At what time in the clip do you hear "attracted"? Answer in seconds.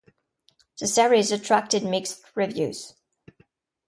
1.31-1.83